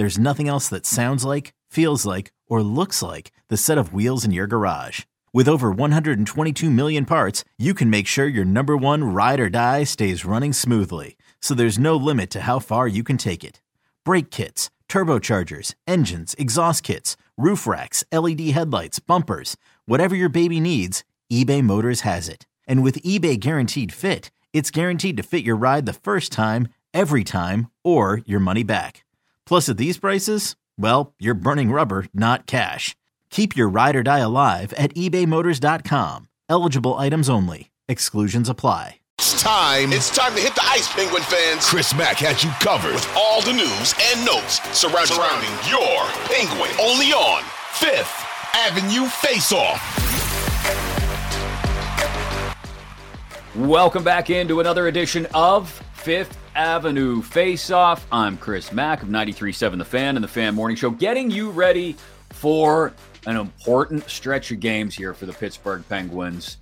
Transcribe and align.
There's 0.00 0.18
nothing 0.18 0.48
else 0.48 0.70
that 0.70 0.86
sounds 0.86 1.26
like, 1.26 1.52
feels 1.68 2.06
like, 2.06 2.32
or 2.46 2.62
looks 2.62 3.02
like 3.02 3.32
the 3.48 3.58
set 3.58 3.76
of 3.76 3.92
wheels 3.92 4.24
in 4.24 4.30
your 4.30 4.46
garage. 4.46 5.00
With 5.30 5.46
over 5.46 5.70
122 5.70 6.70
million 6.70 7.04
parts, 7.04 7.44
you 7.58 7.74
can 7.74 7.90
make 7.90 8.06
sure 8.06 8.24
your 8.24 8.46
number 8.46 8.78
one 8.78 9.12
ride 9.12 9.40
or 9.40 9.50
die 9.50 9.84
stays 9.84 10.24
running 10.24 10.54
smoothly. 10.54 11.18
So 11.42 11.52
there's 11.52 11.78
no 11.78 11.96
limit 11.96 12.30
to 12.30 12.40
how 12.40 12.60
far 12.60 12.88
you 12.88 13.04
can 13.04 13.18
take 13.18 13.44
it. 13.44 13.60
Brake 14.02 14.30
kits, 14.30 14.70
turbochargers, 14.88 15.74
engines, 15.86 16.34
exhaust 16.38 16.82
kits, 16.82 17.18
roof 17.36 17.66
racks, 17.66 18.02
LED 18.10 18.40
headlights, 18.56 19.00
bumpers, 19.00 19.58
whatever 19.84 20.16
your 20.16 20.30
baby 20.30 20.60
needs, 20.60 21.04
eBay 21.30 21.62
Motors 21.62 22.00
has 22.08 22.26
it. 22.26 22.46
And 22.66 22.82
with 22.82 23.02
eBay 23.02 23.38
Guaranteed 23.38 23.92
Fit, 23.92 24.30
it's 24.54 24.70
guaranteed 24.70 25.18
to 25.18 25.22
fit 25.22 25.44
your 25.44 25.56
ride 25.56 25.84
the 25.84 25.92
first 25.92 26.32
time, 26.32 26.68
every 26.94 27.22
time, 27.22 27.70
or 27.84 28.22
your 28.24 28.40
money 28.40 28.62
back. 28.62 29.04
Plus, 29.50 29.68
at 29.68 29.78
these 29.78 29.98
prices, 29.98 30.54
well, 30.78 31.12
you're 31.18 31.34
burning 31.34 31.72
rubber, 31.72 32.06
not 32.14 32.46
cash. 32.46 32.94
Keep 33.30 33.56
your 33.56 33.68
ride 33.68 33.96
or 33.96 34.04
die 34.04 34.20
alive 34.20 34.72
at 34.74 34.94
ebaymotors.com. 34.94 36.28
Eligible 36.48 36.94
items 36.94 37.28
only. 37.28 37.72
Exclusions 37.88 38.48
apply. 38.48 39.00
It's 39.18 39.42
time. 39.42 39.92
It's 39.92 40.14
time 40.14 40.36
to 40.36 40.40
hit 40.40 40.54
the 40.54 40.62
ice, 40.66 40.86
Penguin 40.94 41.24
fans. 41.24 41.68
Chris 41.68 41.92
Mack 41.96 42.18
has 42.18 42.44
you 42.44 42.50
covered 42.60 42.94
with 42.94 43.12
all 43.16 43.42
the 43.42 43.52
news 43.52 43.92
and 44.00 44.24
notes 44.24 44.60
surrounding, 44.70 45.16
surrounding 45.16 45.50
your 45.68 46.04
Penguin. 46.30 46.70
Only 46.80 47.06
on 47.06 47.42
Fifth 47.72 48.24
Avenue 48.54 49.06
Face 49.06 49.50
Off. 49.50 49.82
Welcome 53.56 54.04
back 54.04 54.30
into 54.30 54.60
another 54.60 54.86
edition 54.86 55.26
of 55.34 55.70
Fifth 55.92 56.39
Avenue 56.54 57.22
Face 57.22 57.70
Off. 57.70 58.06
I'm 58.10 58.36
Chris 58.36 58.72
Mack 58.72 59.02
of 59.02 59.08
93.7 59.08 59.78
The 59.78 59.84
Fan 59.84 60.16
and 60.16 60.24
The 60.24 60.28
Fan 60.28 60.54
Morning 60.54 60.76
Show, 60.76 60.90
getting 60.90 61.30
you 61.30 61.50
ready 61.50 61.96
for 62.30 62.92
an 63.26 63.36
important 63.36 64.08
stretch 64.10 64.50
of 64.50 64.60
games 64.60 64.94
here 64.94 65.14
for 65.14 65.26
the 65.26 65.32
Pittsburgh 65.32 65.84
Penguins. 65.88 66.58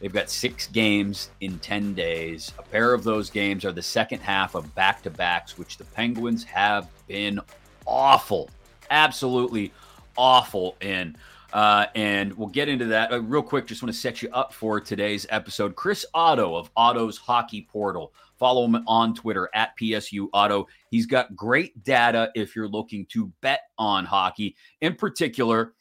They've 0.00 0.12
got 0.12 0.30
six 0.30 0.68
games 0.68 1.30
in 1.40 1.58
10 1.58 1.94
days. 1.94 2.52
A 2.58 2.62
pair 2.62 2.94
of 2.94 3.04
those 3.04 3.30
games 3.30 3.64
are 3.64 3.72
the 3.72 3.82
second 3.82 4.20
half 4.20 4.54
of 4.54 4.72
back 4.74 5.02
to 5.02 5.10
backs, 5.10 5.58
which 5.58 5.78
the 5.78 5.84
Penguins 5.84 6.44
have 6.44 6.88
been 7.08 7.40
awful, 7.86 8.50
absolutely 8.90 9.72
awful 10.16 10.76
in. 10.80 11.16
Uh, 11.52 11.86
and 11.94 12.32
we'll 12.34 12.48
get 12.48 12.68
into 12.68 12.86
that 12.86 13.12
uh, 13.12 13.20
real 13.22 13.42
quick. 13.42 13.66
Just 13.66 13.82
want 13.82 13.94
to 13.94 13.98
set 13.98 14.22
you 14.22 14.28
up 14.32 14.52
for 14.52 14.80
today's 14.80 15.24
episode. 15.30 15.76
Chris 15.76 16.04
Otto 16.12 16.56
of 16.56 16.68
Otto's 16.76 17.16
Hockey 17.16 17.68
Portal. 17.72 18.12
Follow 18.44 18.66
him 18.66 18.84
on 18.86 19.14
Twitter 19.14 19.48
at 19.54 19.74
PSU 19.80 20.28
Otto. 20.34 20.66
He's 20.90 21.06
got 21.06 21.34
great 21.34 21.82
data 21.82 22.30
if 22.34 22.54
you're 22.54 22.68
looking 22.68 23.06
to 23.06 23.32
bet 23.40 23.60
on 23.78 24.04
hockey. 24.04 24.54
In 24.82 24.96
particular, 24.96 25.72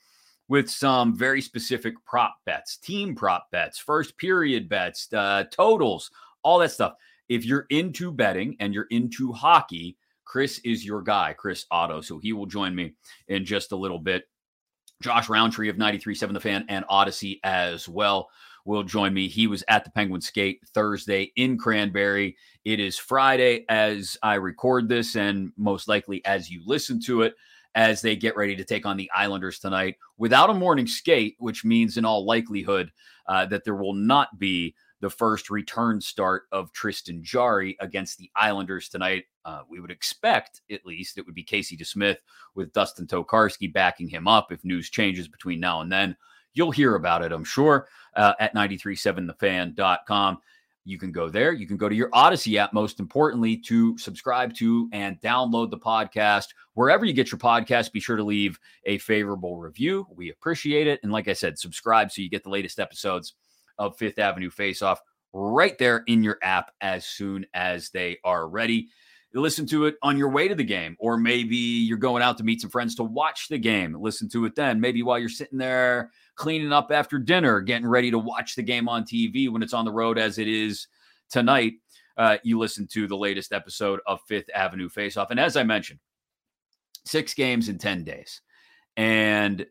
with 0.47 0.69
some 0.69 1.13
very 1.13 1.41
specific 1.41 1.93
prop 2.05 2.37
bets, 2.45 2.77
team 2.77 3.15
prop 3.15 3.51
bets, 3.51 3.79
first 3.79 4.17
period 4.17 4.69
bets, 4.69 5.11
uh, 5.11 5.43
totals, 5.51 6.09
all 6.41 6.57
that 6.59 6.71
stuff. 6.71 6.93
If 7.27 7.43
you're 7.43 7.65
into 7.69 8.13
betting 8.13 8.55
and 8.61 8.73
you're 8.73 8.87
into 8.91 9.33
hockey, 9.33 9.97
Chris 10.23 10.59
is 10.59 10.85
your 10.85 11.01
guy, 11.01 11.33
Chris 11.33 11.65
Otto. 11.69 11.99
So 11.99 12.17
he 12.17 12.31
will 12.31 12.45
join 12.45 12.73
me 12.73 12.93
in 13.27 13.43
just 13.43 13.73
a 13.73 13.75
little 13.75 13.99
bit. 13.99 14.23
Josh 15.01 15.27
Rowntree 15.27 15.67
of 15.67 15.75
93.7 15.75 16.31
The 16.31 16.39
Fan 16.39 16.65
and 16.69 16.85
Audacy 16.85 17.41
as 17.43 17.89
well 17.89 18.29
will 18.65 18.83
join 18.83 19.13
me. 19.13 19.27
He 19.27 19.47
was 19.47 19.63
at 19.67 19.83
the 19.83 19.91
Penguin 19.91 20.21
Skate 20.21 20.61
Thursday 20.73 21.31
in 21.35 21.57
Cranberry. 21.57 22.37
It 22.65 22.79
is 22.79 22.97
Friday 22.97 23.65
as 23.69 24.17
I 24.23 24.35
record 24.35 24.87
this, 24.87 25.15
and 25.15 25.51
most 25.57 25.87
likely 25.87 26.23
as 26.25 26.49
you 26.49 26.61
listen 26.65 27.01
to 27.01 27.23
it 27.23 27.35
as 27.75 28.01
they 28.01 28.15
get 28.15 28.37
ready 28.37 28.55
to 28.55 28.63
take 28.63 28.85
on 28.85 28.97
the 28.97 29.09
Islanders 29.11 29.59
tonight 29.59 29.95
without 30.17 30.49
a 30.49 30.53
morning 30.53 30.87
skate, 30.87 31.35
which 31.39 31.65
means 31.65 31.97
in 31.97 32.05
all 32.05 32.25
likelihood 32.25 32.91
uh, 33.27 33.45
that 33.47 33.63
there 33.63 33.75
will 33.75 33.93
not 33.93 34.37
be 34.37 34.75
the 35.01 35.09
first 35.09 35.49
return 35.49 35.99
start 35.99 36.43
of 36.53 36.71
Tristan 36.71 37.21
Jarry 37.23 37.75
against 37.81 38.17
the 38.17 38.31
Islanders 38.35 38.87
tonight. 38.87 39.25
Uh, 39.43 39.61
we 39.67 39.81
would 39.81 39.91
expect, 39.91 40.61
at 40.71 40.85
least, 40.85 41.17
it 41.17 41.25
would 41.25 41.35
be 41.35 41.43
Casey 41.43 41.75
DeSmith 41.75 42.19
with 42.55 42.71
Dustin 42.71 43.05
Tokarski 43.05 43.73
backing 43.73 44.07
him 44.07 44.29
up. 44.29 44.51
If 44.51 44.63
news 44.63 44.89
changes 44.89 45.27
between 45.27 45.59
now 45.59 45.81
and 45.81 45.91
then, 45.91 46.15
you'll 46.53 46.71
hear 46.71 46.95
about 46.95 47.23
it, 47.23 47.31
I'm 47.31 47.43
sure, 47.43 47.87
uh, 48.15 48.33
at 48.39 48.55
937thefan.com. 48.55 50.39
You 50.85 50.97
can 50.97 51.11
go 51.11 51.29
there. 51.29 51.53
You 51.53 51.65
can 51.65 51.77
go 51.77 51.87
to 51.87 51.95
your 51.95 52.09
Audacy 52.09 52.57
app, 52.57 52.73
most 52.73 52.99
importantly, 52.99 53.55
to 53.57 53.97
subscribe 53.97 54.53
to 54.55 54.89
and 54.91 55.19
download 55.21 55.71
the 55.71 55.77
podcast. 55.77 56.47
Wherever 56.73 57.05
you 57.05 57.13
get 57.13 57.31
your 57.31 57.39
podcast, 57.39 57.93
be 57.93 58.01
sure 58.01 58.17
to 58.17 58.23
leave 58.23 58.59
a 58.85 58.97
favorable 58.97 59.57
review. 59.57 60.05
We 60.13 60.29
appreciate 60.29 60.87
it. 60.87 60.99
And 61.03 61.11
like 61.11 61.29
I 61.29 61.33
said, 61.33 61.57
subscribe 61.57 62.11
so 62.11 62.21
you 62.21 62.29
get 62.29 62.43
the 62.43 62.49
latest 62.49 62.79
episodes 62.79 63.33
of 63.77 63.97
Fifth 63.97 64.19
Avenue 64.19 64.49
Face 64.49 64.81
Off 64.81 64.99
right 65.31 65.77
there 65.77 66.03
in 66.07 66.21
your 66.21 66.37
app 66.43 66.71
as 66.81 67.05
soon 67.05 67.45
as 67.53 67.89
they 67.89 68.17
are 68.23 68.47
ready. 68.47 68.89
Listen 69.35 69.65
to 69.67 69.85
it 69.85 69.95
on 70.03 70.17
your 70.17 70.29
way 70.29 70.47
to 70.47 70.53
the 70.53 70.63
game, 70.63 70.95
or 70.99 71.17
maybe 71.17 71.55
you're 71.55 71.97
going 71.97 72.21
out 72.21 72.37
to 72.37 72.43
meet 72.43 72.61
some 72.61 72.69
friends 72.69 72.93
to 72.95 73.03
watch 73.03 73.47
the 73.47 73.57
game. 73.57 73.95
Listen 73.99 74.29
to 74.29 74.45
it 74.45 74.55
then. 74.55 74.79
Maybe 74.79 75.01
while 75.01 75.17
you're 75.17 75.29
sitting 75.29 75.57
there 75.57 76.11
cleaning 76.35 76.71
up 76.71 76.91
after 76.91 77.17
dinner, 77.17 77.59
getting 77.61 77.87
ready 77.87 78.11
to 78.11 78.19
watch 78.19 78.55
the 78.55 78.61
game 78.61 78.87
on 78.87 79.03
TV 79.03 79.49
when 79.49 79.63
it's 79.63 79.73
on 79.73 79.85
the 79.85 79.91
road, 79.91 80.17
as 80.19 80.37
it 80.37 80.47
is 80.47 80.87
tonight. 81.31 81.73
Uh, 82.15 82.37
you 82.43 82.59
listen 82.59 82.85
to 82.87 83.07
the 83.07 83.17
latest 83.17 83.53
episode 83.53 83.99
of 84.05 84.21
Fifth 84.27 84.49
Avenue 84.53 84.87
Face 84.87 85.17
Off. 85.17 85.31
And 85.31 85.39
as 85.39 85.57
I 85.57 85.63
mentioned, 85.63 85.99
six 87.05 87.33
games 87.33 87.69
in 87.69 87.77
10 87.77 88.03
days. 88.03 88.41
And 88.97 89.65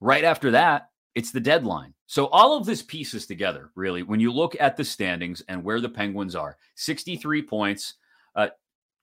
right 0.00 0.24
after 0.24 0.50
that, 0.52 0.90
it's 1.14 1.32
the 1.32 1.40
deadline. 1.40 1.94
So 2.06 2.26
all 2.26 2.56
of 2.56 2.66
this 2.66 2.82
pieces 2.82 3.26
together, 3.26 3.70
really, 3.74 4.02
when 4.02 4.20
you 4.20 4.32
look 4.32 4.56
at 4.60 4.76
the 4.76 4.84
standings 4.84 5.42
and 5.48 5.64
where 5.64 5.80
the 5.80 5.88
Penguins 5.88 6.34
are 6.34 6.56
63 6.76 7.42
points, 7.42 7.94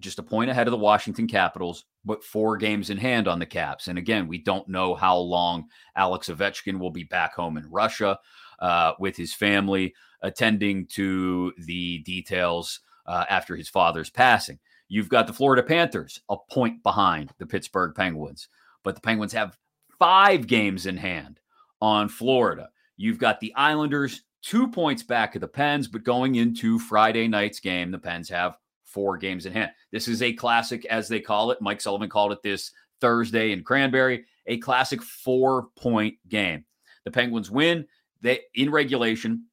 just 0.02 0.20
a 0.20 0.24
point 0.24 0.50
ahead 0.50 0.68
of 0.68 0.72
the 0.72 0.78
Washington 0.78 1.28
Capitals, 1.28 1.86
but 2.04 2.24
four 2.24 2.58
games 2.58 2.90
in 2.90 2.98
hand 2.98 3.28
on 3.28 3.40
the 3.40 3.46
Caps. 3.46 3.88
And 3.88 3.98
again, 3.98 4.28
we 4.28 4.38
don't 4.38 4.68
know 4.68 4.96
how 4.96 5.18
long 5.18 5.66
Alex 5.96 6.30
Ovechkin 6.30 6.80
will 6.80 6.92
be 6.92 7.04
back 7.04 7.34
home 7.34 7.58
in 7.58 7.70
Russia 7.70 8.20
uh, 8.60 8.94
with 9.00 9.16
his 9.16 9.34
family, 9.34 9.94
attending 10.22 10.88
to 10.88 11.54
the 11.58 12.00
details 12.00 12.82
uh, 13.06 13.26
after 13.30 13.56
his 13.56 13.70
father's 13.70 14.10
passing. 14.10 14.60
You've 14.88 15.10
got 15.10 15.28
the 15.28 15.34
Florida 15.34 15.64
Panthers 15.64 16.22
a 16.30 16.38
point 16.38 16.84
behind 16.84 17.32
the 17.38 17.46
Pittsburgh 17.46 17.96
Penguins, 17.96 18.50
but 18.84 18.96
the 18.96 19.02
Penguins 19.02 19.34
have 19.34 19.58
five 19.98 20.46
games 20.48 20.86
in 20.86 20.98
hand 20.98 21.40
on 21.82 22.10
Florida. 22.10 22.70
You've 22.98 23.18
got 23.20 23.40
the 23.40 23.54
Islanders 23.56 24.24
two 24.42 24.68
points 24.68 25.04
back 25.04 25.36
of 25.36 25.42
the 25.42 25.48
Pens, 25.48 25.88
but 25.88 26.04
going 26.04 26.36
into 26.36 26.78
Friday 26.78 27.28
night's 27.28 27.60
game, 27.60 27.92
the 27.92 27.98
Pens 27.98 28.30
have 28.30 28.58
four 28.86 29.18
games 29.18 29.46
in 29.46 29.54
hand. 29.54 29.72
This 29.92 30.08
is 30.08 30.22
a 30.22 30.34
classic, 30.34 30.86
as 30.86 31.08
they 31.08 31.20
call 31.20 31.52
it. 31.52 31.62
Mike 31.62 31.82
Sullivan 31.82 32.10
called 32.10 32.32
it 32.32 32.42
this 32.42 32.72
Thursday 33.02 33.52
in 33.52 33.64
Cranberry, 33.64 34.26
a 34.48 34.58
classic 34.58 35.02
four 35.02 35.68
point 35.76 36.16
game. 36.28 36.66
The 37.04 37.12
Penguins 37.12 37.52
win. 37.52 37.86
They 38.22 38.42
in 38.54 38.72
regulation, 38.72 39.46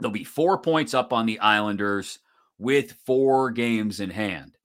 they'll 0.00 0.10
be 0.10 0.24
four 0.24 0.58
points 0.58 0.92
up 0.92 1.12
on 1.12 1.26
the 1.26 1.38
Islanders 1.38 2.18
with 2.58 2.92
four 3.06 3.50
games 3.50 4.00
in 4.00 4.10
hand. 4.10 4.56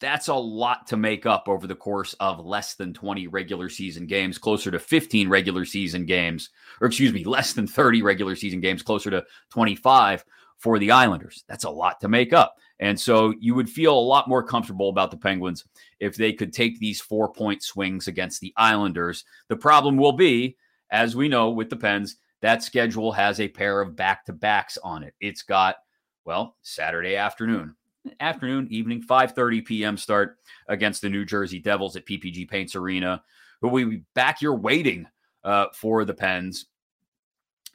That's 0.00 0.28
a 0.28 0.34
lot 0.34 0.88
to 0.88 0.96
make 0.96 1.26
up 1.26 1.48
over 1.48 1.66
the 1.66 1.76
course 1.76 2.14
of 2.14 2.44
less 2.44 2.74
than 2.74 2.92
20 2.92 3.28
regular 3.28 3.68
season 3.68 4.06
games, 4.06 4.36
closer 4.36 4.70
to 4.70 4.78
15 4.78 5.28
regular 5.28 5.64
season 5.64 6.06
games, 6.06 6.50
or 6.80 6.88
excuse 6.88 7.12
me, 7.12 7.24
less 7.24 7.52
than 7.52 7.68
30 7.68 8.02
regular 8.02 8.34
season 8.34 8.60
games, 8.60 8.82
closer 8.82 9.10
to 9.10 9.24
25 9.50 10.24
for 10.58 10.78
the 10.78 10.90
Islanders. 10.90 11.44
That's 11.48 11.64
a 11.64 11.70
lot 11.70 12.00
to 12.00 12.08
make 12.08 12.32
up. 12.32 12.56
And 12.82 12.98
so 12.98 13.32
you 13.38 13.54
would 13.54 13.70
feel 13.70 13.96
a 13.96 14.08
lot 14.10 14.28
more 14.28 14.42
comfortable 14.42 14.88
about 14.88 15.12
the 15.12 15.16
Penguins 15.16 15.64
if 16.00 16.16
they 16.16 16.32
could 16.32 16.52
take 16.52 16.80
these 16.80 17.00
four 17.00 17.32
point 17.32 17.62
swings 17.62 18.08
against 18.08 18.40
the 18.40 18.52
Islanders. 18.56 19.24
The 19.46 19.56
problem 19.56 19.96
will 19.96 20.12
be, 20.12 20.56
as 20.90 21.14
we 21.14 21.28
know 21.28 21.50
with 21.50 21.70
the 21.70 21.76
Pens, 21.76 22.16
that 22.40 22.64
schedule 22.64 23.12
has 23.12 23.38
a 23.38 23.46
pair 23.46 23.80
of 23.80 23.94
back 23.94 24.24
to 24.24 24.32
backs 24.32 24.78
on 24.82 25.04
it. 25.04 25.14
It's 25.20 25.42
got, 25.42 25.76
well, 26.24 26.56
Saturday 26.62 27.14
afternoon, 27.14 27.76
afternoon, 28.18 28.66
evening, 28.68 29.00
5:30 29.00 29.64
p.m. 29.64 29.96
start 29.96 30.38
against 30.66 31.02
the 31.02 31.08
New 31.08 31.24
Jersey 31.24 31.60
Devils 31.60 31.94
at 31.94 32.04
PPG 32.04 32.50
Paints 32.50 32.74
Arena, 32.74 33.22
who 33.60 33.68
will 33.68 33.90
be 33.90 34.02
back 34.16 34.40
here 34.40 34.54
waiting 34.54 35.06
uh, 35.44 35.66
for 35.72 36.04
the 36.04 36.14
Pens 36.14 36.66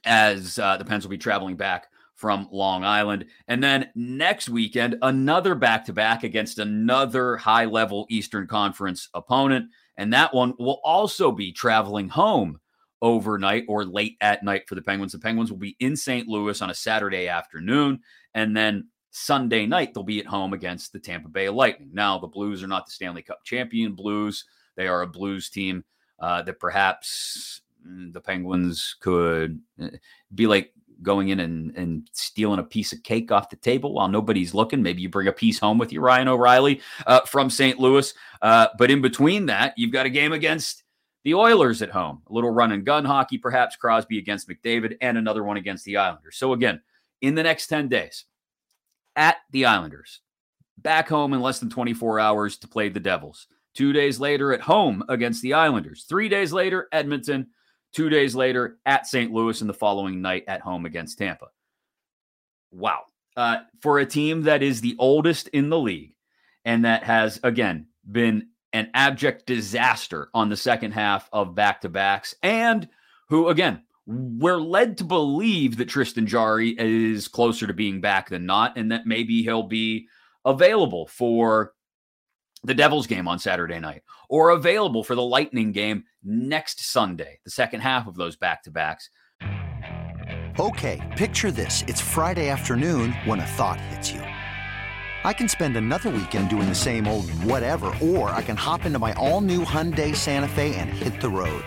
as 0.03 0.59
uh, 0.59 0.75
the 0.75 0.83
Pens 0.83 1.05
will 1.05 1.11
be 1.11 1.17
traveling 1.17 1.55
back 1.55 1.87
from 2.17 2.49
Long 2.51 2.83
Island. 2.83 3.25
And 3.47 3.63
then 3.63 3.89
next 3.95 4.49
weekend, 4.49 4.97
another 5.01 5.55
back 5.55 5.85
to 5.85 5.93
back 5.93 6.23
against 6.23 6.59
another 6.59 7.37
high 7.37 7.65
level 7.65 8.07
Eastern 8.09 8.47
Conference 8.47 9.07
opponent. 9.13 9.69
And 9.95 10.11
that 10.13 10.33
one 10.33 10.53
will 10.59 10.81
also 10.83 11.31
be 11.31 11.51
traveling 11.51 12.09
home 12.09 12.59
overnight 13.01 13.65
or 13.67 13.85
late 13.85 14.17
at 14.19 14.43
night 14.43 14.67
for 14.67 14.73
the 14.73 14.81
Penguins. 14.81 15.11
The 15.11 15.19
Penguins 15.19 15.51
will 15.51 15.59
be 15.59 15.77
in 15.79 15.95
St. 15.95 16.27
Louis 16.27 16.59
on 16.61 16.71
a 16.71 16.75
Saturday 16.75 17.27
afternoon. 17.27 17.99
And 18.33 18.57
then 18.57 18.87
Sunday 19.11 19.67
night, 19.67 19.93
they'll 19.93 20.03
be 20.03 20.19
at 20.19 20.25
home 20.25 20.53
against 20.53 20.93
the 20.93 20.99
Tampa 20.99 21.29
Bay 21.29 21.49
Lightning. 21.49 21.89
Now, 21.93 22.17
the 22.17 22.27
Blues 22.27 22.63
are 22.63 22.67
not 22.67 22.87
the 22.87 22.91
Stanley 22.91 23.21
Cup 23.21 23.43
champion 23.43 23.93
Blues. 23.93 24.45
They 24.75 24.87
are 24.87 25.03
a 25.03 25.07
Blues 25.07 25.49
team 25.49 25.83
uh, 26.19 26.41
that 26.41 26.59
perhaps 26.59 27.61
mm, 27.87 28.11
the 28.11 28.21
Penguins 28.21 28.95
could 28.99 29.59
eh, 29.79 29.89
be 30.33 30.47
like 30.47 30.73
going 31.01 31.29
in 31.29 31.39
and, 31.39 31.75
and 31.75 32.09
stealing 32.11 32.59
a 32.59 32.63
piece 32.63 32.93
of 32.93 33.03
cake 33.03 33.31
off 33.31 33.49
the 33.49 33.55
table 33.55 33.93
while 33.93 34.07
nobody's 34.07 34.53
looking. 34.53 34.81
Maybe 34.81 35.01
you 35.01 35.09
bring 35.09 35.27
a 35.27 35.33
piece 35.33 35.59
home 35.59 35.77
with 35.77 35.93
you, 35.93 36.01
Ryan 36.01 36.27
O'Reilly 36.27 36.81
uh, 37.05 37.21
from 37.21 37.49
St. 37.49 37.79
Louis. 37.79 38.13
Uh, 38.41 38.67
but 38.77 38.91
in 38.91 39.01
between 39.01 39.45
that, 39.47 39.73
you've 39.77 39.91
got 39.91 40.05
a 40.05 40.09
game 40.09 40.33
against 40.33 40.83
the 41.23 41.33
Oilers 41.33 41.81
at 41.81 41.89
home, 41.89 42.21
a 42.27 42.33
little 42.33 42.51
run 42.51 42.71
and 42.71 42.85
gun 42.85 43.03
hockey, 43.03 43.37
perhaps 43.37 43.75
Crosby 43.75 44.17
against 44.17 44.47
McDavid, 44.47 44.97
and 45.01 45.17
another 45.17 45.43
one 45.43 45.57
against 45.57 45.83
the 45.85 45.97
Islanders. 45.97 46.37
So, 46.37 46.53
again, 46.53 46.81
in 47.21 47.35
the 47.35 47.43
next 47.43 47.67
10 47.67 47.89
days, 47.89 48.25
at 49.15 49.37
the 49.51 49.65
Islanders, 49.65 50.21
back 50.77 51.09
home 51.09 51.33
in 51.33 51.41
less 51.41 51.59
than 51.59 51.69
24 51.69 52.19
hours 52.19 52.57
to 52.59 52.67
play 52.67 52.89
the 52.89 52.99
Devils. 52.99 53.47
Two 53.73 53.93
days 53.93 54.19
later 54.19 54.53
at 54.53 54.61
home 54.61 55.03
against 55.09 55.41
the 55.41 55.53
Islanders. 55.53 56.05
Three 56.07 56.29
days 56.29 56.53
later, 56.53 56.87
Edmonton. 56.91 57.47
Two 57.97 58.09
days 58.09 58.35
later 58.35 58.77
at 58.85 59.07
St. 59.07 59.31
Louis, 59.31 59.59
and 59.59 59.67
the 59.67 59.73
following 59.73 60.21
night 60.21 60.43
at 60.47 60.61
home 60.61 60.85
against 60.85 61.17
Tampa. 61.17 61.47
Wow. 62.69 63.05
Uh, 63.35 63.61
for 63.81 63.97
a 63.97 64.05
team 64.05 64.43
that 64.43 64.61
is 64.61 64.81
the 64.81 64.95
oldest 64.99 65.47
in 65.47 65.71
the 65.71 65.79
league 65.79 66.13
and 66.63 66.85
that 66.85 67.05
has, 67.05 67.39
again, 67.41 67.87
been 68.11 68.49
an 68.71 68.91
abject 68.93 69.47
disaster 69.47 70.29
on 70.35 70.49
the 70.49 70.55
second 70.55 70.91
half 70.91 71.27
of 71.33 71.55
back 71.55 71.81
to 71.81 71.89
backs, 71.89 72.35
and 72.43 72.87
who, 73.29 73.47
again, 73.47 73.81
we're 74.05 74.57
led 74.57 74.99
to 74.99 75.03
believe 75.03 75.77
that 75.77 75.89
Tristan 75.89 76.27
Jarry 76.27 76.75
is 76.77 77.27
closer 77.27 77.65
to 77.65 77.73
being 77.73 77.99
back 77.99 78.29
than 78.29 78.45
not, 78.45 78.77
and 78.77 78.91
that 78.91 79.07
maybe 79.07 79.41
he'll 79.41 79.63
be 79.63 80.07
available 80.45 81.07
for 81.07 81.73
the 82.63 82.73
Devils 82.73 83.07
game 83.07 83.27
on 83.27 83.39
Saturday 83.39 83.79
night 83.79 84.03
or 84.29 84.49
available 84.49 85.03
for 85.03 85.15
the 85.15 85.21
Lightning 85.21 85.71
game 85.71 86.03
next 86.23 86.81
Sunday, 86.91 87.39
the 87.43 87.51
second 87.51 87.81
half 87.81 88.07
of 88.07 88.15
those 88.15 88.35
back 88.35 88.63
to 88.63 88.71
backs. 88.71 89.09
Okay, 90.59 90.99
picture 91.17 91.51
this. 91.51 91.83
It's 91.87 92.01
Friday 92.01 92.49
afternoon 92.49 93.11
when 93.25 93.39
a 93.39 93.45
thought 93.45 93.79
hits 93.79 94.11
you. 94.11 94.21
I 94.21 95.33
can 95.33 95.47
spend 95.47 95.77
another 95.77 96.09
weekend 96.09 96.49
doing 96.49 96.67
the 96.67 96.73
same 96.73 97.07
old 97.07 97.29
whatever, 97.43 97.93
or 98.01 98.29
I 98.31 98.41
can 98.41 98.55
hop 98.55 98.85
into 98.85 98.97
my 98.97 99.13
all 99.13 99.41
new 99.41 99.63
Hyundai 99.63 100.15
Santa 100.15 100.47
Fe 100.47 100.73
and 100.75 100.89
hit 100.89 101.21
the 101.21 101.29
road. 101.29 101.63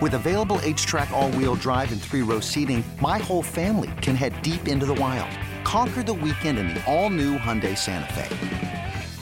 With 0.00 0.14
available 0.14 0.56
HTRAC, 0.58 1.10
all 1.10 1.30
wheel 1.32 1.56
drive, 1.56 1.92
and 1.92 2.00
three 2.00 2.22
row 2.22 2.40
seating, 2.40 2.82
my 3.00 3.18
whole 3.18 3.42
family 3.42 3.90
can 4.00 4.16
head 4.16 4.40
deep 4.40 4.66
into 4.66 4.86
the 4.86 4.94
wild. 4.94 5.30
Conquer 5.64 6.02
the 6.02 6.14
weekend 6.14 6.58
in 6.58 6.68
the 6.68 6.82
all 6.86 7.10
new 7.10 7.36
Hyundai 7.36 7.76
Santa 7.76 8.12
Fe. 8.14 8.71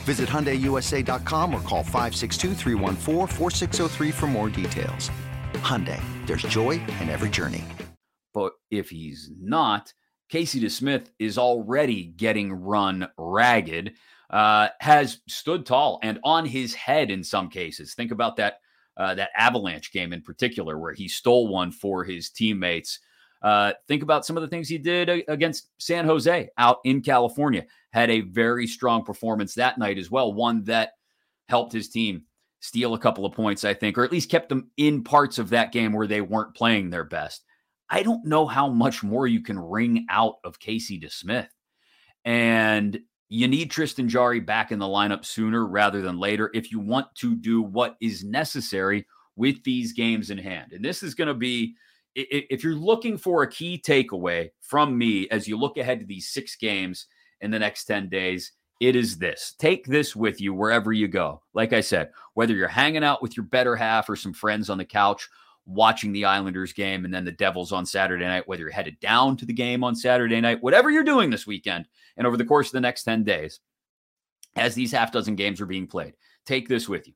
Visit 0.01 0.27
HyundaiUSA.com 0.27 1.53
or 1.53 1.61
call 1.61 1.83
562 1.83 2.55
for 4.11 4.27
more 4.27 4.49
details. 4.49 5.11
Hyundai, 5.53 6.01
there's 6.25 6.41
joy 6.43 6.81
in 7.01 7.09
every 7.09 7.29
journey. 7.29 7.63
But 8.33 8.53
if 8.69 8.89
he's 8.89 9.29
not, 9.39 9.93
Casey 10.29 10.61
DeSmith 10.61 11.07
is 11.19 11.37
already 11.37 12.05
getting 12.05 12.53
run 12.53 13.07
ragged, 13.17 13.93
uh, 14.29 14.69
has 14.79 15.19
stood 15.27 15.65
tall 15.65 15.99
and 16.01 16.19
on 16.23 16.45
his 16.45 16.73
head 16.73 17.11
in 17.11 17.23
some 17.23 17.49
cases. 17.49 17.93
Think 17.93 18.11
about 18.11 18.37
that 18.37 18.55
uh, 18.97 19.15
that 19.15 19.31
Avalanche 19.37 19.91
game 19.91 20.13
in 20.13 20.21
particular, 20.21 20.77
where 20.77 20.93
he 20.93 21.07
stole 21.07 21.47
one 21.47 21.71
for 21.71 22.03
his 22.03 22.29
teammates. 22.29 22.99
Uh, 23.41 23.73
think 23.87 24.03
about 24.03 24.25
some 24.25 24.37
of 24.37 24.41
the 24.41 24.47
things 24.47 24.69
he 24.69 24.77
did 24.77 25.09
against 25.27 25.69
San 25.79 26.05
Jose 26.05 26.49
out 26.57 26.77
in 26.85 27.01
California 27.01 27.65
had 27.91 28.09
a 28.09 28.21
very 28.21 28.67
strong 28.67 29.03
performance 29.03 29.55
that 29.55 29.77
night 29.77 29.97
as 29.97 30.11
well, 30.11 30.33
one 30.33 30.63
that 30.65 30.91
helped 31.49 31.73
his 31.73 31.89
team 31.89 32.23
steal 32.59 32.93
a 32.93 32.99
couple 32.99 33.25
of 33.25 33.33
points, 33.33 33.65
I 33.65 33.73
think, 33.73 33.97
or 33.97 34.03
at 34.03 34.11
least 34.11 34.29
kept 34.29 34.49
them 34.49 34.69
in 34.77 35.03
parts 35.03 35.39
of 35.39 35.49
that 35.49 35.71
game 35.71 35.93
where 35.93 36.07
they 36.07 36.21
weren't 36.21 36.55
playing 36.55 36.89
their 36.89 37.03
best. 37.03 37.43
I 37.89 38.03
don't 38.03 38.25
know 38.25 38.45
how 38.45 38.69
much 38.69 39.03
more 39.03 39.27
you 39.27 39.41
can 39.41 39.59
wring 39.59 40.05
out 40.09 40.35
of 40.43 40.59
Casey 40.59 40.99
DeSmith. 40.99 41.49
And 42.23 42.99
you 43.27 43.47
need 43.47 43.71
Tristan 43.71 44.07
Jarry 44.07 44.39
back 44.39 44.71
in 44.71 44.79
the 44.79 44.85
lineup 44.85 45.25
sooner 45.25 45.65
rather 45.65 46.01
than 46.01 46.19
later 46.19 46.51
if 46.53 46.71
you 46.71 46.79
want 46.79 47.07
to 47.15 47.35
do 47.35 47.61
what 47.61 47.97
is 47.99 48.23
necessary 48.23 49.07
with 49.35 49.63
these 49.63 49.93
games 49.93 50.29
in 50.29 50.37
hand. 50.37 50.73
And 50.73 50.85
this 50.85 51.01
is 51.01 51.15
going 51.15 51.29
to 51.29 51.33
be, 51.33 51.75
if 52.15 52.63
you're 52.63 52.75
looking 52.75 53.17
for 53.17 53.43
a 53.43 53.49
key 53.49 53.81
takeaway 53.85 54.49
from 54.61 54.97
me 54.97 55.29
as 55.29 55.47
you 55.47 55.57
look 55.57 55.77
ahead 55.77 55.99
to 55.99 56.05
these 56.05 56.29
six 56.29 56.55
games 56.55 57.07
in 57.41 57.51
the 57.51 57.59
next 57.59 57.85
10 57.85 58.09
days, 58.09 58.51
it 58.79 58.95
is 58.95 59.17
this. 59.17 59.55
Take 59.59 59.85
this 59.85 60.15
with 60.15 60.41
you 60.41 60.53
wherever 60.53 60.91
you 60.91 61.07
go. 61.07 61.41
Like 61.53 61.71
I 61.71 61.81
said, 61.81 62.11
whether 62.33 62.53
you're 62.53 62.67
hanging 62.67 63.03
out 63.03 63.21
with 63.21 63.37
your 63.37 63.45
better 63.45 63.75
half 63.75 64.09
or 64.09 64.15
some 64.15 64.33
friends 64.33 64.69
on 64.69 64.77
the 64.77 64.85
couch 64.85 65.29
watching 65.65 66.11
the 66.11 66.25
Islanders 66.25 66.73
game 66.73 67.05
and 67.05 67.13
then 67.13 67.23
the 67.23 67.31
Devils 67.31 67.71
on 67.71 67.85
Saturday 67.85 68.25
night, 68.25 68.47
whether 68.47 68.63
you're 68.63 68.71
headed 68.71 68.99
down 68.99 69.37
to 69.37 69.45
the 69.45 69.53
game 69.53 69.83
on 69.83 69.95
Saturday 69.95 70.41
night, 70.41 70.63
whatever 70.63 70.89
you're 70.89 71.03
doing 71.03 71.29
this 71.29 71.45
weekend 71.45 71.87
and 72.17 72.25
over 72.25 72.37
the 72.37 72.45
course 72.45 72.67
of 72.67 72.73
the 72.73 72.81
next 72.81 73.03
10 73.03 73.23
days, 73.23 73.59
as 74.55 74.75
these 74.75 74.91
half 74.91 75.11
dozen 75.11 75.35
games 75.35 75.61
are 75.61 75.67
being 75.67 75.87
played, 75.87 76.15
take 76.45 76.67
this 76.67 76.89
with 76.89 77.07
you. 77.07 77.13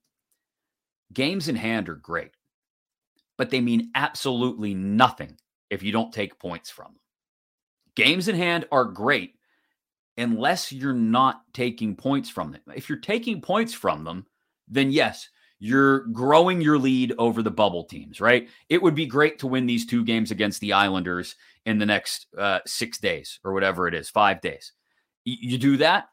Games 1.14 1.48
in 1.48 1.56
hand 1.56 1.90
are 1.90 1.96
great, 1.96 2.32
but 3.38 3.50
they 3.50 3.62
mean 3.62 3.92
absolutely 3.96 4.74
nothing 4.74 5.38
if 5.70 5.84
you 5.84 5.92
don't 5.92 6.14
take 6.14 6.40
points 6.40 6.70
from 6.70 6.94
them. 6.94 7.00
Games 7.96 8.28
in 8.28 8.36
hand 8.36 8.66
are 8.72 8.86
great 8.86 9.36
unless 10.18 10.72
you're 10.72 10.94
not 10.94 11.42
taking 11.54 11.96
points 11.96 12.30
from 12.30 12.52
them. 12.52 12.62
If 12.74 12.90
you're 12.90 13.00
taking 13.00 13.42
points 13.42 13.74
from 13.74 14.04
them, 14.04 14.26
then 14.68 14.92
yes, 14.92 15.30
you're 15.60 16.06
growing 16.08 16.62
your 16.62 16.78
lead 16.78 17.14
over 17.18 17.42
the 17.42 17.52
bubble 17.52 17.86
teams, 17.86 18.20
right? 18.20 18.50
It 18.70 18.82
would 18.82 18.96
be 18.96 19.06
great 19.06 19.40
to 19.40 19.48
win 19.48 19.66
these 19.66 19.86
two 19.86 20.04
games 20.04 20.32
against 20.32 20.62
the 20.62 20.74
Islanders 20.74 21.36
in 21.66 21.80
the 21.80 21.86
next 21.86 22.28
uh, 22.38 22.60
six 22.66 22.98
days 22.98 23.40
or 23.44 23.54
whatever 23.54 23.88
it 23.88 23.94
is, 23.94 24.10
five 24.10 24.42
days. 24.42 24.74
Y- 25.26 25.38
you 25.40 25.58
do 25.58 25.78
that? 25.78 26.10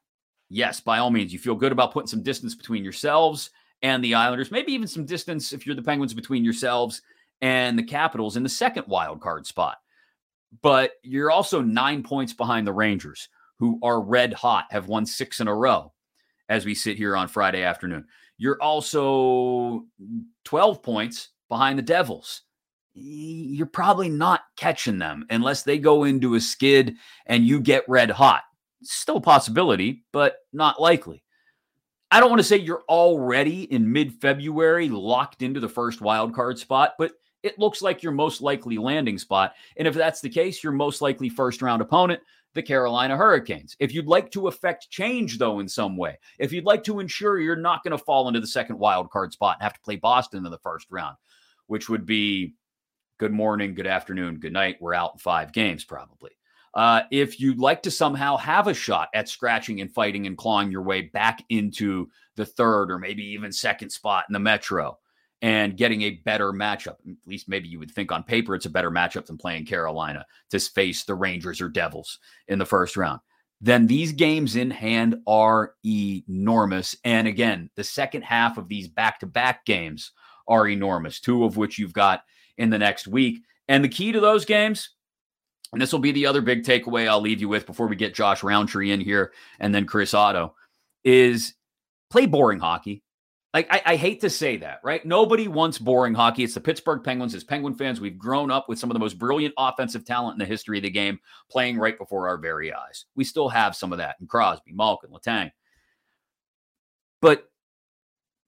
Yes, 0.49 0.81
by 0.81 0.99
all 0.99 1.11
means. 1.11 1.33
You 1.33 1.39
feel 1.39 1.55
good 1.55 1.73
about 1.73 1.93
putting 1.93 2.09
some 2.09 2.23
distance 2.23 2.55
between 2.55 2.85
yourselves 2.85 3.51
and 3.83 4.03
the 4.03 4.15
Islanders, 4.15 4.51
maybe 4.51 4.73
even 4.73 4.87
some 4.87 5.05
distance 5.05 5.53
if 5.53 5.67
you're 5.67 5.75
the 5.75 5.83
Penguins 5.83 6.15
between 6.15 6.45
yourselves 6.45 7.03
and 7.41 7.79
the 7.79 7.83
Capitals 7.83 8.37
in 8.37 8.43
the 8.43 8.49
second 8.49 8.87
wild 8.87 9.21
card 9.21 9.47
spot. 9.47 9.79
But 10.61 10.93
you're 11.03 11.31
also 11.31 11.61
nine 11.61 12.03
points 12.03 12.33
behind 12.33 12.67
the 12.67 12.73
Rangers 12.73 13.29
who 13.59 13.79
are 13.83 14.01
red 14.01 14.33
hot, 14.33 14.67
have 14.71 14.89
won 14.89 15.07
six 15.07 15.41
in 15.41 15.49
a 15.49 15.55
row 15.55 15.93
as 16.49 16.65
we 16.65 16.75
sit 16.75 16.97
here 16.97 17.17
on 17.17 17.29
Friday 17.29 17.63
afternoon. 17.63 18.05
You're 18.37 18.61
also 18.61 19.85
12 20.45 20.83
points 20.83 21.29
behind 21.49 21.79
the 21.79 21.83
Devils. 21.83 22.43
You're 22.95 23.67
probably 23.67 24.09
not 24.09 24.43
catching 24.57 24.99
them 24.99 25.27
unless 25.31 25.63
they 25.63 25.79
go 25.79 26.05
into 26.05 26.35
a 26.35 26.41
skid 26.41 26.97
and 27.27 27.47
you 27.47 27.61
get 27.61 27.89
red 27.89 28.11
hot. 28.11 28.43
Still 28.83 29.19
a 29.19 29.21
possibility, 29.21 30.05
but 30.13 30.37
not 30.53 30.81
likely. 30.81 31.23
I 32.13 32.21
don't 32.21 32.29
want 32.29 32.41
to 32.41 32.45
say 32.45 32.59
you're 32.59 32.85
already 32.91 33.63
in 33.73 33.91
mid 33.91 34.13
February 34.13 34.91
locked 34.91 35.41
into 35.41 35.61
the 35.61 35.69
first 35.69 36.03
wild 36.03 36.35
card 36.35 36.59
spot, 36.59 36.93
but 36.99 37.13
it 37.43 37.59
looks 37.59 37.81
like 37.81 38.03
your 38.03 38.13
most 38.13 38.43
likely 38.43 38.77
landing 38.77 39.17
spot. 39.17 39.55
And 39.79 39.89
if 39.89 39.95
that's 39.95 40.21
the 40.21 40.29
case, 40.29 40.63
your 40.63 40.75
most 40.75 41.01
likely 41.01 41.31
first 41.31 41.63
round 41.63 41.81
opponent, 41.81 42.21
the 42.53 42.63
Carolina 42.63 43.17
Hurricanes. 43.17 43.79
If 43.81 43.95
you'd 43.95 44.07
like 44.07 44.31
to 44.33 44.49
affect 44.49 44.91
change, 44.91 45.39
though, 45.39 45.61
in 45.61 45.67
some 45.67 45.97
way, 45.97 46.19
if 46.39 46.53
you'd 46.53 46.67
like 46.67 46.85
to 46.85 47.01
ensure 47.01 47.41
you're 47.41 47.57
not 47.57 47.83
going 47.83 47.97
to 47.97 48.05
fall 48.05 48.29
into 48.29 48.41
the 48.41 48.47
second 48.47 48.79
wild 48.79 49.11
card 49.11 49.33
spot 49.33 49.57
and 49.57 49.63
have 49.63 49.73
to 49.73 49.81
play 49.81 49.97
Boston 49.97 50.45
in 50.45 50.53
the 50.53 50.59
first 50.59 50.89
round, 50.91 51.17
which 51.67 51.89
would 51.89 52.05
be 52.05 52.53
good 53.17 53.33
morning, 53.33 53.75
good 53.75 53.87
afternoon, 53.87 54.39
good 54.39 54.53
night. 54.53 54.77
We're 54.83 54.93
out 54.93 55.13
in 55.15 55.19
five 55.19 55.51
games, 55.55 55.83
probably. 55.83 56.33
Uh, 56.75 57.03
if 57.11 57.39
you'd 57.39 57.59
like 57.59 57.83
to 57.83 57.91
somehow 57.91 58.37
have 58.37 58.67
a 58.67 58.75
shot 58.75 59.09
at 59.15 59.29
scratching 59.29 59.81
and 59.81 59.93
fighting 59.93 60.27
and 60.27 60.39
clawing 60.39 60.71
your 60.71 60.83
way 60.83 61.03
back 61.03 61.43
into 61.51 62.09
the 62.37 62.47
third 62.47 62.91
or 62.91 62.99
maybe 62.99 63.23
even 63.23 63.53
second 63.53 63.91
spot 63.91 64.25
in 64.29 64.33
the 64.33 64.39
Metro 64.39 64.99
and 65.43 65.77
getting 65.77 66.03
a 66.03 66.11
better 66.11 66.53
matchup, 66.53 66.97
at 67.07 67.17
least 67.27 67.49
maybe 67.49 67.69
you 67.69 67.79
would 67.79 67.91
think 67.91 68.13
on 68.13 68.23
paper 68.23 68.55
it's 68.55 68.67
a 68.67 68.71
better 68.71 68.91
matchup 68.91 69.27
than 69.27 69.37
playing 69.37 69.67
Carolina 69.67 70.25
to 70.51 70.59
face 70.61 71.05
the 71.05 71.15
Rangers 71.15 71.61
or 71.61 71.69
Devils 71.69 72.19
in 72.49 72.59
the 72.59 72.65
first 72.65 72.97
round, 72.97 73.21
then 73.61 73.87
these 73.87 74.13
games 74.13 74.57
in 74.57 74.71
hand 74.71 75.17
are 75.27 75.75
enormous. 75.85 76.97
And 77.05 77.29
again, 77.29 77.71
the 77.77 77.85
second 77.85 78.23
half 78.23 78.57
of 78.57 78.69
these 78.69 78.89
back 78.89 79.21
to 79.21 79.27
back 79.27 79.65
games 79.65 80.13
are 80.49 80.69
enormous, 80.69 81.21
two 81.21 81.45
of 81.45 81.57
which 81.57 81.79
you've 81.79 81.93
got 81.93 82.23
in 82.57 82.71
the 82.71 82.79
next 82.79 83.07
week. 83.07 83.43
And 83.69 83.85
the 83.85 83.89
key 83.89 84.13
to 84.13 84.21
those 84.21 84.45
games, 84.45 84.91
and 85.73 85.81
this 85.81 85.93
will 85.93 86.01
be 86.01 86.13
the 86.13 86.27
other 86.27 86.41
big 86.41 86.65
takeaway 86.65 87.09
I'll 87.09 87.21
leave 87.21 87.41
you 87.41 87.49
with 87.49 87.67
before 87.67 87.87
we 87.87 87.97
get 87.97 88.15
Josh 88.15 88.43
Rowntree 88.43 88.91
in 88.91 89.01
here 89.01 89.33
and 89.59 89.75
then 89.75 89.87
Chris 89.87 90.15
Otto, 90.15 90.55
is 91.05 91.55
play 92.11 92.27
boring 92.27 92.61
hockey. 92.61 93.03
Like 93.55 93.67
I, 93.71 93.83
I, 93.85 93.97
hate 93.97 94.23
to 94.23 94.31
say 94.31 94.59
that, 94.59 94.81
right? 94.83 95.05
Nobody 95.05 95.47
wants 95.47 95.79
boring 95.79 96.15
hockey. 96.15 96.43
It's 96.43 96.55
the 96.55 96.61
Pittsburgh 96.61 97.05
Penguins. 97.05 97.35
As 97.35 97.45
Penguin 97.45 97.75
fans, 97.75 98.01
we've 98.01 98.17
grown 98.17 98.51
up 98.51 98.67
with 98.67 98.79
some 98.79 98.91
of 98.91 98.95
the 98.95 99.01
most 99.01 99.19
brilliant 99.19 99.53
offensive 99.59 100.07
talent 100.07 100.35
in 100.35 100.39
the 100.39 100.47
history 100.47 100.79
of 100.79 100.85
the 100.85 100.91
game 100.91 101.19
playing 101.51 101.77
right 101.77 101.99
before 101.99 102.29
our 102.29 102.39
very 102.39 102.73
eyes. 102.73 103.05
We 103.15 103.25
still 103.25 103.51
have 103.51 103.77
some 103.77 103.93
of 103.93 103.99
that 103.99 104.17
in 104.21 104.27
Crosby, 104.27 104.73
Malkin, 104.73 105.11
Letang. 105.11 105.51
But 107.21 107.47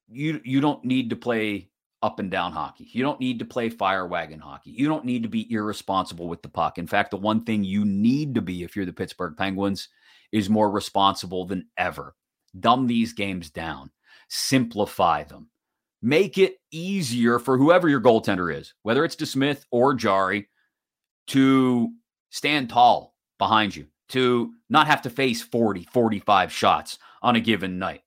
you 0.09 0.41
you 0.43 0.63
don't 0.63 0.85
need 0.85 1.11
to 1.11 1.17
play 1.17 1.69
up 2.05 2.19
and 2.19 2.31
down 2.31 2.53
hockey. 2.53 2.87
You 2.93 3.03
don't 3.03 3.19
need 3.19 3.39
to 3.39 3.47
play 3.47 3.71
fire 3.71 4.07
wagon 4.07 4.39
hockey. 4.39 4.73
You 4.73 4.89
don't 4.89 5.07
need 5.07 5.23
to 5.23 5.29
be 5.29 5.51
irresponsible 5.51 6.29
with 6.29 6.43
the 6.43 6.51
puck. 6.51 6.77
In 6.77 6.87
fact, 6.87 7.11
the 7.11 7.17
one 7.17 7.45
thing 7.45 7.65
you 7.65 7.87
need 7.87 8.35
to 8.35 8.43
be 8.43 8.63
if 8.63 8.77
you're 8.77 8.85
the 8.85 8.93
Pittsburgh 8.93 9.35
Penguins 9.39 9.89
is 10.31 10.51
more 10.51 10.71
responsible 10.71 11.47
than 11.47 11.67
ever. 11.79 12.15
Dumb 12.61 12.87
these 12.87 13.15
games 13.15 13.49
down, 13.49 13.91
simplify 14.29 15.25
them, 15.25 15.49
make 16.03 16.37
it 16.37 16.57
easier 16.71 17.39
for 17.39 17.57
whoever 17.57 17.89
your 17.89 18.03
goaltender 18.03 18.55
is, 18.55 18.75
whether 18.83 19.03
it's 19.03 19.17
DeSmith 19.17 19.65
or 19.71 19.95
Jarry, 19.95 20.51
to 21.29 21.91
stand 22.29 22.69
tall 22.69 23.15
behind 23.39 23.75
you, 23.75 23.87
to 24.11 24.53
not 24.69 24.89
have 24.89 25.01
to 25.03 25.11
face 25.11 25.41
40, 25.41 25.89
45 25.91 26.53
shots 26.53 26.99
on 27.23 27.35
a 27.35 27.41
given 27.41 27.79
night. 27.79 28.03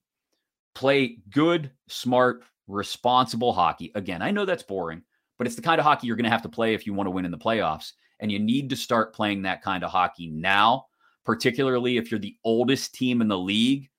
Play 0.75 1.17
good, 1.31 1.71
smart, 1.87 2.43
responsible 2.67 3.53
hockey. 3.53 3.91
Again, 3.95 4.21
I 4.21 4.31
know 4.31 4.45
that's 4.45 4.63
boring, 4.63 5.01
but 5.37 5.47
it's 5.47 5.55
the 5.55 5.61
kind 5.61 5.79
of 5.79 5.85
hockey 5.85 6.07
you're 6.07 6.15
going 6.15 6.25
to 6.25 6.29
have 6.29 6.41
to 6.43 6.49
play 6.49 6.73
if 6.73 6.85
you 6.85 6.93
want 6.93 7.07
to 7.07 7.11
win 7.11 7.25
in 7.25 7.31
the 7.31 7.37
playoffs. 7.37 7.93
And 8.19 8.31
you 8.31 8.39
need 8.39 8.69
to 8.71 8.75
start 8.75 9.13
playing 9.13 9.43
that 9.43 9.61
kind 9.61 9.83
of 9.83 9.91
hockey 9.91 10.27
now, 10.27 10.85
particularly 11.23 11.97
if 11.97 12.09
you're 12.09 12.19
the 12.19 12.35
oldest 12.43 12.95
team 12.95 13.21
in 13.21 13.27
the 13.27 13.37
league 13.37 13.89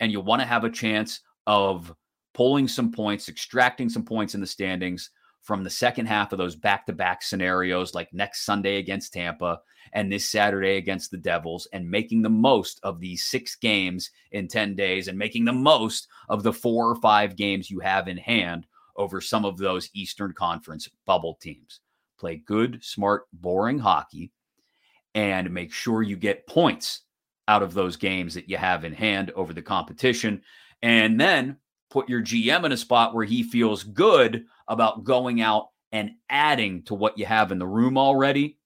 and 0.00 0.12
you 0.12 0.20
want 0.20 0.40
to 0.40 0.46
have 0.46 0.64
a 0.64 0.70
chance 0.70 1.20
of 1.46 1.94
pulling 2.34 2.68
some 2.68 2.92
points, 2.92 3.28
extracting 3.28 3.88
some 3.88 4.04
points 4.04 4.34
in 4.34 4.40
the 4.40 4.46
standings 4.46 5.10
from 5.42 5.64
the 5.64 5.70
second 5.70 6.06
half 6.06 6.32
of 6.32 6.38
those 6.38 6.56
back 6.56 6.86
to 6.86 6.92
back 6.92 7.22
scenarios, 7.22 7.94
like 7.94 8.12
next 8.12 8.44
Sunday 8.44 8.76
against 8.76 9.12
Tampa 9.12 9.60
and 9.92 10.10
this 10.10 10.28
Saturday 10.28 10.76
against 10.76 11.10
the 11.10 11.18
Devils, 11.18 11.68
and 11.72 11.90
making 11.90 12.22
the 12.22 12.30
most 12.30 12.80
of 12.82 13.00
these 13.00 13.24
six 13.24 13.56
games 13.56 14.10
in 14.30 14.48
10 14.48 14.74
days 14.76 15.08
and 15.08 15.18
making 15.18 15.44
the 15.44 15.52
most 15.52 16.08
of 16.28 16.42
the 16.42 16.52
four 16.52 16.88
or 16.88 16.96
five 16.96 17.36
games 17.36 17.70
you 17.70 17.80
have 17.80 18.08
in 18.08 18.16
hand 18.16 18.66
over 18.96 19.20
some 19.20 19.44
of 19.44 19.58
those 19.58 19.90
Eastern 19.94 20.32
Conference 20.32 20.88
bubble 21.06 21.34
teams. 21.40 21.80
Play 22.18 22.36
good, 22.36 22.78
smart, 22.82 23.24
boring 23.32 23.78
hockey 23.78 24.30
and 25.14 25.52
make 25.52 25.72
sure 25.72 26.02
you 26.02 26.16
get 26.16 26.46
points 26.46 27.02
out 27.48 27.62
of 27.62 27.74
those 27.74 27.96
games 27.96 28.34
that 28.34 28.48
you 28.48 28.56
have 28.56 28.84
in 28.84 28.92
hand 28.92 29.30
over 29.32 29.52
the 29.52 29.62
competition. 29.62 30.42
And 30.82 31.20
then 31.20 31.58
put 31.92 32.08
your 32.08 32.22
GM 32.22 32.64
in 32.64 32.72
a 32.72 32.76
spot 32.76 33.14
where 33.14 33.24
he 33.24 33.42
feels 33.42 33.84
good 33.84 34.46
about 34.66 35.04
going 35.04 35.42
out 35.42 35.68
and 35.92 36.12
adding 36.30 36.82
to 36.84 36.94
what 36.94 37.18
you 37.18 37.26
have 37.26 37.52
in 37.52 37.58
the 37.58 37.66
room 37.66 37.98
already. 37.98 38.58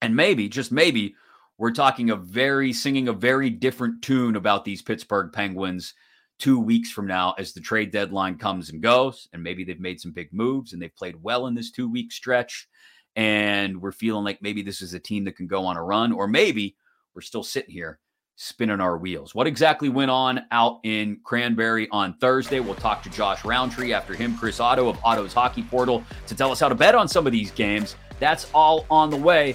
And 0.00 0.16
maybe, 0.16 0.48
just 0.48 0.72
maybe, 0.72 1.14
we're 1.58 1.72
talking 1.72 2.08
a 2.08 2.16
very 2.16 2.72
singing 2.72 3.08
a 3.08 3.12
very 3.12 3.50
different 3.50 4.00
tune 4.02 4.34
about 4.34 4.64
these 4.64 4.80
Pittsburgh 4.80 5.30
Penguins 5.30 5.92
two 6.38 6.58
weeks 6.58 6.90
from 6.90 7.06
now 7.06 7.34
as 7.38 7.52
the 7.52 7.60
trade 7.60 7.92
deadline 7.92 8.38
comes 8.38 8.70
and 8.70 8.82
goes. 8.82 9.28
And 9.34 9.42
maybe 9.42 9.62
they've 9.62 9.78
made 9.78 10.00
some 10.00 10.12
big 10.12 10.32
moves 10.32 10.72
and 10.72 10.80
they've 10.80 10.96
played 10.96 11.22
well 11.22 11.46
in 11.46 11.54
this 11.54 11.70
two 11.70 11.88
week 11.88 12.10
stretch. 12.10 12.66
And 13.14 13.80
we're 13.80 13.92
feeling 13.92 14.24
like 14.24 14.40
maybe 14.40 14.62
this 14.62 14.80
is 14.80 14.94
a 14.94 14.98
team 14.98 15.24
that 15.26 15.36
can 15.36 15.46
go 15.46 15.66
on 15.66 15.76
a 15.76 15.84
run, 15.84 16.12
or 16.12 16.26
maybe 16.26 16.76
we're 17.14 17.20
still 17.20 17.44
sitting 17.44 17.74
here 17.74 18.00
spinning 18.42 18.80
our 18.80 18.96
wheels. 18.96 19.34
What 19.36 19.46
exactly 19.46 19.88
went 19.88 20.10
on 20.10 20.44
out 20.50 20.80
in 20.82 21.20
Cranberry 21.22 21.88
on 21.90 22.14
Thursday? 22.14 22.58
We'll 22.58 22.74
talk 22.74 23.02
to 23.04 23.10
Josh 23.10 23.44
Rowntree 23.44 23.92
after 23.92 24.14
him, 24.14 24.36
Chris 24.36 24.58
Otto 24.58 24.88
of 24.88 24.98
Otto's 25.04 25.32
Hockey 25.32 25.62
Portal, 25.62 26.02
to 26.26 26.34
tell 26.34 26.50
us 26.50 26.58
how 26.58 26.68
to 26.68 26.74
bet 26.74 26.96
on 26.96 27.06
some 27.06 27.24
of 27.24 27.32
these 27.32 27.52
games. 27.52 27.94
That's 28.18 28.50
all 28.52 28.84
on 28.90 29.10
the 29.10 29.16
way. 29.16 29.54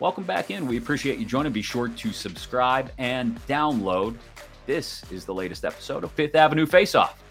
Welcome 0.00 0.24
back 0.24 0.50
in. 0.50 0.66
We 0.66 0.76
appreciate 0.76 1.18
you 1.18 1.24
joining. 1.24 1.52
Be 1.52 1.62
sure 1.62 1.88
to 1.88 2.12
subscribe 2.12 2.90
and 2.98 3.40
download. 3.46 4.16
This 4.66 5.04
is 5.12 5.24
the 5.24 5.34
latest 5.34 5.64
episode 5.64 6.02
of 6.02 6.10
Fifth 6.12 6.34
Avenue 6.34 6.66
Face 6.66 6.96
Off. 6.96 7.23